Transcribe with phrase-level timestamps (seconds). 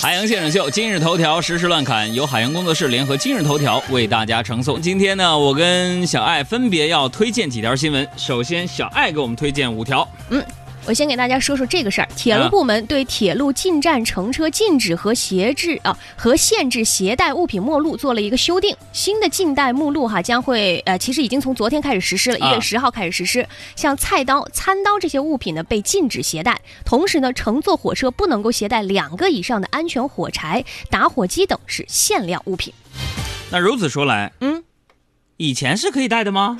[0.00, 4.80] 海洋现场秀，今日头条实时乱侃，由海洋工作室联合今日头条为大家呈送。
[4.80, 8.08] 今天呢，我跟小爱分别要推荐几条新闻。
[8.16, 10.08] 首先，小爱给我们推荐五条。
[10.30, 10.40] 嗯。
[10.88, 12.08] 我先给大家说说这个事儿。
[12.16, 18.74] 铁路部门对铁路进站乘车禁止和携制啊和限制携带物品目录做了一个修订。
[18.90, 23.46] 新的禁带目录哈将会呃，其实已经从昨天开始实施了，一月十号开始实施。
[23.76, 26.58] 像菜刀、餐刀这些物品呢被禁止携带。
[26.86, 32.72] 同时呢，乘坐火车不能够携带两个以上的安全火柴、打火机等是限量物品。
[33.50, 34.64] 那如此说来，嗯，
[35.36, 36.58] 以前是可以带的吗？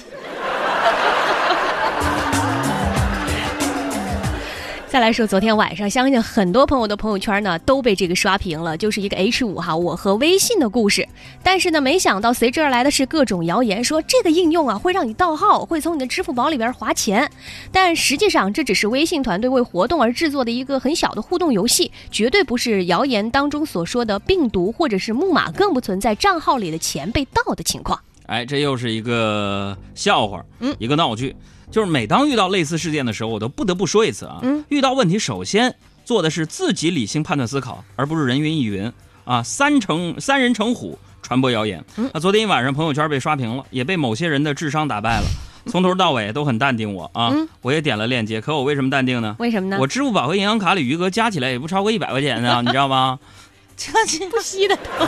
[4.90, 11.06] 再来说，昨天晚上，相信很多朋友的朋友圈呢都被这个刷屏了，就是一个 H 五哈，我和微信的故事。
[11.42, 17.30] 但是呢，没想到随之而来的是各种谣言，说这个应用啊会让你盗号，会从你的支付宝里边划钱。
[17.70, 28.00] 但实际上，这只是微信团队为活动而制作的一个很小的互动游戏，绝对不是谣言当中所说的病毒或者是木马，更不存在账号里的钱被盗的情况。
[28.24, 31.36] 哎，这又是一个笑话，嗯，一个闹剧。
[31.70, 34.38] 就是每当遇到类似事件的时候，我都不得不说一次啊。
[34.42, 35.74] 嗯，遇到问题首先
[36.04, 38.92] 做的是自己理性判断思考，而不是人云亦云
[39.24, 39.42] 啊。
[39.42, 41.84] 三成三人成虎，传播谣言。
[42.12, 45.26] 啊昨天一晚上朋友圈被刷屏了，也被某些人的智商打败了。
[45.68, 47.30] 从头到尾都很淡定，我啊，
[47.60, 48.40] 我也点了链接。
[48.40, 49.36] 可我为什么淡定呢？
[49.38, 49.76] 为什么呢？
[49.78, 53.18] 我支付宝和银行卡里余额加起来也不超过一百块钱呢，你知道吗？
[53.76, 53.92] 这
[54.28, 55.04] 不稀的头。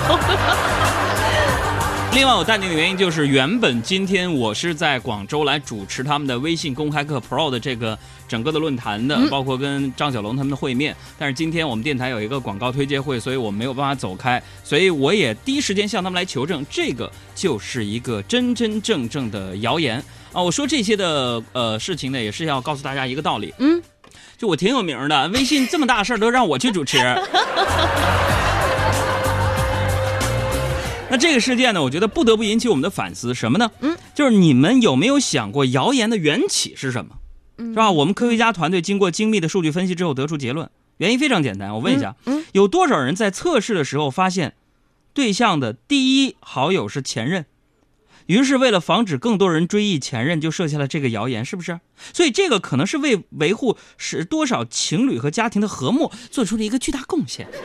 [2.13, 7.97] 另外，我淡定的原因就是，原本今天我是在广州来主持他们的微信公开课 Pro 的这个
[8.29, 10.95] 整个的论坛的，包括跟张小龙他们的会面。
[11.17, 20.43] 但是今天我们电台有一个广告推介会，所以我没有办法走开，所以我也第一时间向他们来求证，这个就是一个真真正正的谣言啊！
[20.43, 23.81] 我说这些的呃事情呢，也是要告诉大家一个道理，嗯，
[24.37, 26.99] 就我挺有名的，微信这么大事儿都让我去主持。
[31.11, 33.71] 那这个事件呢，我觉得不得不引起我们的反思，什么呢？
[33.81, 37.17] 嗯，就是你们有没有想过谣言的缘起是什么？
[37.59, 37.91] 是吧？
[37.91, 41.75] 我们科学家团队经过精密的数据分析之后得出结论，原因非常简单。
[41.75, 42.15] 我问一下，
[42.53, 44.55] 有多少人在测试的时候发现
[45.13, 47.45] 对象的第一好友是前任？
[48.27, 51.81] 于是为了防止更多人追忆前任，就设下了这个谣言，是不是？
[52.15, 57.49] 所以这个可能是为维护使多少情侣和家庭的和睦做出了一个巨大贡献。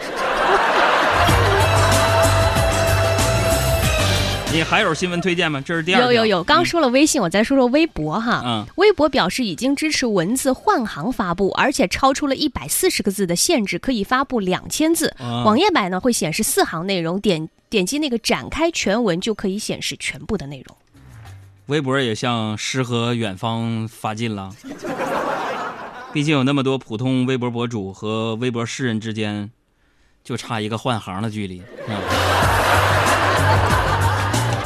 [4.56, 5.60] 你还有新闻推荐吗？
[5.60, 8.42] 这是第二有有有，刚说了微信，我再说说微博哈。
[8.46, 15.14] 嗯，微博表示已经支持文字换行发布，而且超出了一百四十个字的限制，可以发布两千字。
[15.20, 20.78] 网页版呢会显示四行内容，点点击那个展开全文就可以显示全部的内容。
[21.66, 24.56] 微博也向诗和远方发进了，
[26.14, 29.52] 毕竟有那么多普通微博博主和微博诗人之间，
[30.24, 31.62] 就差一个换行的距离。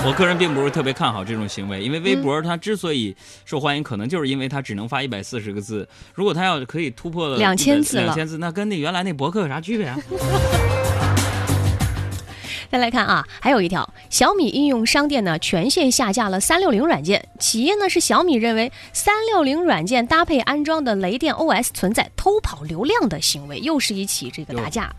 [0.09, 3.16] 我个人并不是特别看好这种行为，因为微博它之所以
[3.46, 5.88] 受欢迎，可能就是因为它只能发一百四十个字。
[6.16, 9.96] 如果它要可以突破了两千字，两千字，那跟那原来那博客有啥区别啊？
[12.72, 17.30] 再来看啊，还有一条，小米应用商店呢全线下架了三六零软件。
[17.38, 24.91] 企业呢是小米认为三六零软件搭配安装的雷电 OS 存在偷跑流量的行为，又是一起这个打架。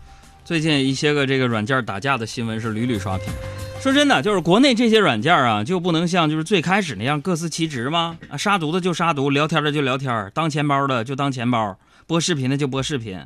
[0.45, 3.27] 最近一些个这个软件打架的新闻是屡屡刷屏。
[3.81, 8.15] 说真的，就是国内这些软件啊，就不能像就是最开始那样各司其职吗？
[8.29, 11.75] 啊，杀毒的就杀毒，聊天的就聊天，当钱包的就当钱包，
[12.05, 13.25] 播视频的就播视频，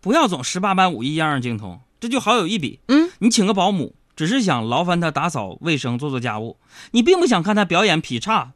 [0.00, 2.78] 不要总十八般武艺样样精通，这就好有一比。
[2.86, 6.56] 嗯，你请个保姆，只是想劳烦他打扫卫生、做做家务，
[6.92, 8.52] 你并不想看他表演劈叉，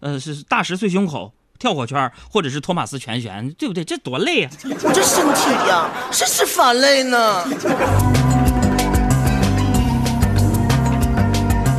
[0.00, 3.82] 呃，是大石碎胸口、跳火圈，或者是托马斯全旋，对不对？
[3.82, 4.50] 这多累啊！
[4.84, 7.44] 我这身体呀，真是烦累呢。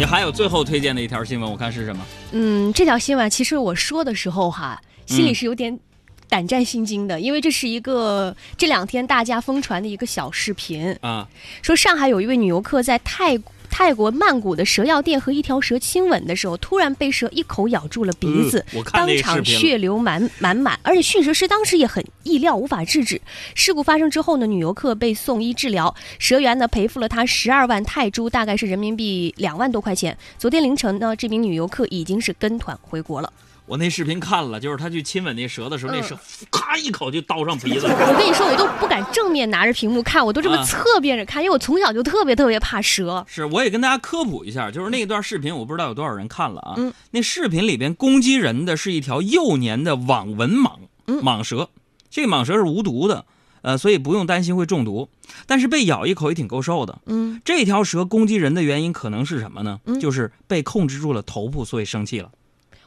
[0.03, 2.05] 你还有最后推荐的一条新闻，我看是什么？
[2.33, 5.79] 嗯，这条新闻其实我说的时候哈，心里是有点
[6.27, 11.25] 胆战心惊的，因为这是一个这两天大家疯传的一个小视频啊，
[11.61, 13.39] 说上海有一位女游客在泰。
[13.75, 23.19] 泰国曼谷的蛇药店和一条蛇亲吻的时候，突然被蛇一口咬住了鼻子，当场血流满满满，而且驯蛇师当时也很意料无法制止。
[23.55, 30.15] 事故发生之后呢，女游客被送医治疗，蛇园呢赔付了她十二万泰铢，大概是人民币两万多块钱。
[30.37, 33.33] 昨天凌晨呢，这名女游客已经是跟团回国了。
[33.65, 36.17] 我那视频看了，就是他去亲吻那蛇的时候，那蛇
[36.51, 37.85] 咔一口就刀上鼻子。
[37.89, 43.25] 我跟你说，我都不敢正面拿着屏幕看，我都这么侧边着看，因为我从小就特别特别怕蛇。
[43.27, 46.73] 是，我也跟大家科普一下，就是那段视频，我不知道有多少人看了啊。
[46.77, 46.93] 嗯。
[47.11, 51.69] 那视频里边攻击人的是一条幼年的网纹蟒蟒蛇，
[52.09, 53.25] 这个蟒蛇是无毒的。
[53.61, 55.07] 呃，所以不用担心会中毒。
[55.47, 56.99] 但是被咬一口也挺够受的。
[57.05, 59.79] 嗯，这条蛇攻击人的原因可能是什么呢？
[60.01, 62.29] 就是被控制住了头部，所以生气了。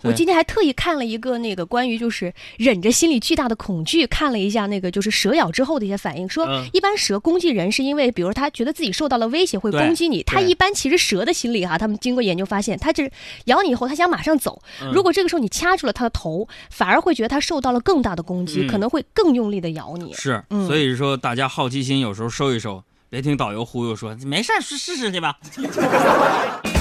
[0.06, 6.29] 我今天还特意看了一个那个关于就是忍着心里巨大的恐惧，看了一下那个就是蛇咬之后的一些反应。
[6.29, 10.23] 说一般蛇攻击人是因为，比如他觉得自己受到了威胁会攻击你。
[10.23, 13.11] 他一般其实蛇的心理哈，他们经过研究发现，他这
[13.47, 14.62] 咬你以后，他想马上走。
[14.93, 20.12] 如果这个时候你掐住了他的头，反而会觉得他受到了更大的攻击，可能会更用力的咬你。
[20.12, 25.38] 是，所以说大家好奇心有时候收一收，别听导游忽悠说没事去试试去吧。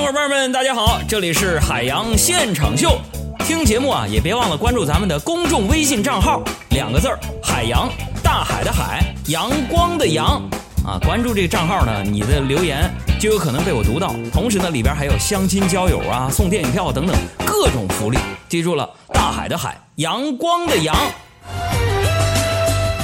[0.00, 2.98] 小伙伴们，大家好，这里是海洋现场秀。
[3.40, 7.86] 听节目啊，也别忘了关注咱们的公众微信账号，两个字儿“海洋”，
[8.24, 10.40] 大海的海，阳光的阳。
[10.86, 14.14] 啊，关注这个账号呢，你的留言就有可能被我读到。
[14.32, 17.14] 同时呢，里边还有相亲交友啊、送电影票等等
[17.44, 18.16] 各种福利。
[18.48, 20.96] 记住了，大海的海，阳光的阳。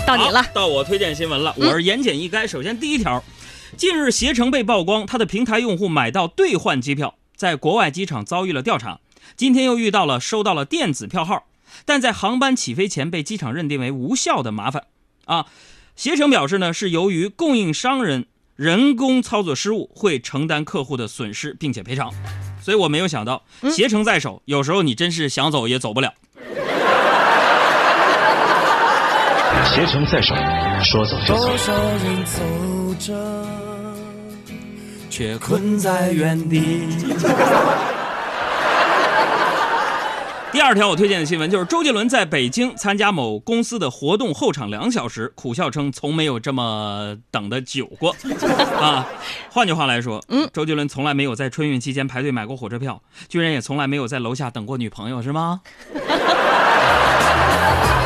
[0.06, 1.54] 到你了，到我推荐新闻了。
[1.58, 2.46] 我是言简意赅。
[2.46, 3.22] 首先第一条。
[3.76, 9.00] 近日，携程被曝光，它的平台用户买到兑换机票，在国外机场遭遇了调查。
[9.36, 11.44] 今天又遇到了收到了电子票号，
[11.84, 14.84] 但在航班起飞前被机场认定为无效的麻烦。
[15.26, 15.46] 啊，
[15.94, 22.10] 携程表示呢，是由于供应商人人工操作失误，会承担客户的损失，并且赔偿。
[22.62, 26.14] 所以我没有想到，携程在手，有时候你真是想走也走不了。
[29.66, 30.34] 携程在手，
[30.82, 32.75] 说走就走。
[35.10, 36.86] 却困在原地。
[40.52, 48.16] 第二条我推荐的新闻就是周杰伦在北京参加某公司的活动候场两小时，苦笑称从没有这么等的久过。
[48.80, 49.06] 啊，
[49.50, 55.60] 换句话来说，嗯，周杰伦从来没有在春运期间排队买过火车票，居然也从来没有在楼下等过女朋友，是吗？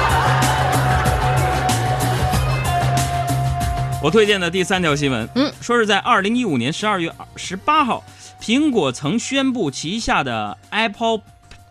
[4.03, 8.03] 我推荐的第三条新闻，嗯，说是在二零一五年十二月十八号，
[8.41, 11.21] 苹果曾宣布旗下的 Apple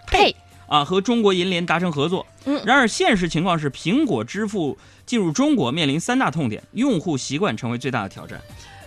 [0.08, 0.36] Pay
[0.68, 2.28] 啊和中国银联达成合作。
[2.46, 4.78] 嗯，然而现实情况是，苹果支付
[5.08, 8.40] 进入中国面临三大痛点，用户习惯成为最大的挑战。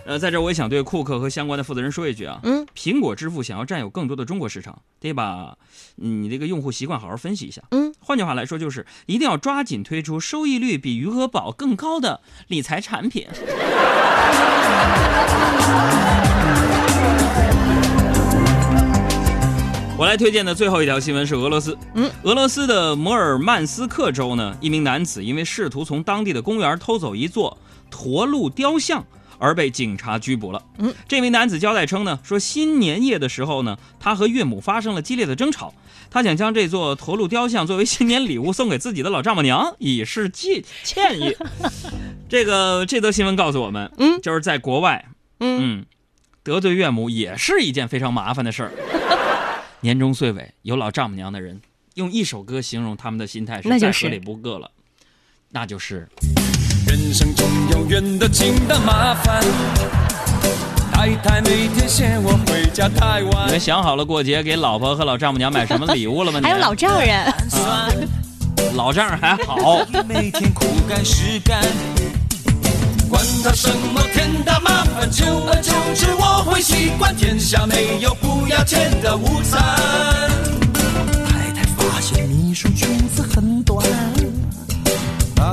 [0.05, 5.57] 呃，在这我也想对库克和相关的负责人说一句啊，嗯，苹果支付想要占有更多的中国市场，得把
[5.95, 13.27] 你这个用户习惯好好分析一下，嗯，换句话来说就是一定要抓紧推出收益率比余额宝更高的理财产品。
[19.95, 27.57] 我来推荐的最后一条新闻是俄罗斯，嗯，俄罗斯的摩尔曼斯克州呢，一名男子因为试图从当地的公园偷走一座
[27.89, 29.05] 驼鹿雕像。
[29.43, 30.63] 而被警察拘捕了。
[30.77, 35.73] 嗯，这名男子交代称呢，说新年夜的时候呢，他和岳母发生了激烈的争吵，
[36.09, 41.35] 他想将这座驼鹿雕像作为新年礼物送给自己的老丈母娘，以示歉 歉意。
[42.29, 45.05] 这个这则新闻告诉我们，嗯，就是在国外，
[45.41, 45.85] 嗯，
[46.41, 48.71] 得罪岳母也是一件非常麻烦的事儿。
[49.81, 51.61] 年终岁尾有老丈母娘的人，
[51.95, 54.71] 用一首歌形容他们的心态是再合理不过了，
[55.49, 56.07] 那就是。
[57.03, 59.43] 人生中有远的近的麻烦，
[60.93, 63.45] 太太每天嫌我回家太晚。
[63.45, 66.39] 你们想好了过节给老婆和老丈母娘买什么礼物了吗？
[66.41, 67.33] 还有老丈人，
[68.75, 69.85] 老丈人还好。
[70.07, 71.61] 每天苦干实干，
[73.09, 77.13] 管他什么天大麻烦，久而久之我会习惯。
[77.13, 79.61] 天下没有不要钱的午餐。
[81.27, 83.52] 太太发现秘书裙子很短。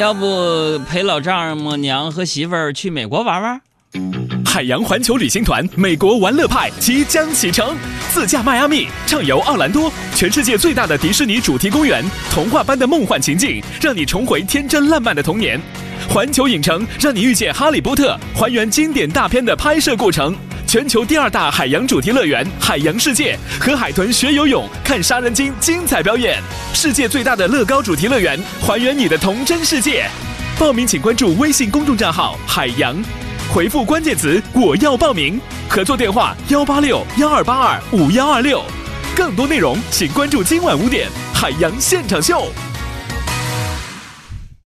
[0.00, 3.60] 要不陪老丈母娘和媳妇儿去美国玩玩？
[4.46, 7.76] 海洋环球旅行团美国玩乐派即将启程，
[8.10, 15.60] 自驾迈阿密，畅游奥兰多，全世界最大的迪士尼主题公园，童话般的梦幻情境，让你重回天真烂漫的童年。
[16.08, 20.34] 环球影城让你遇见哈利波特，还原经典大片的拍摄过程。
[20.70, 26.40] 全球第二大海洋主题乐园海洋世界，和海豚学游泳，看杀人鲸精彩表演。
[26.72, 30.08] 世界最大的乐高主题乐园，还原你的童真世界。
[30.60, 32.96] 报名请关注微信公众账号“海洋”，
[33.52, 38.62] 回复关键词“我要报名”，合作电话幺八六幺二八二五幺二六。
[39.16, 42.42] 更多内容请关注今晚五点《海洋现场秀》。